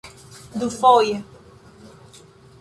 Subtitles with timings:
[0.59, 1.15] dufoje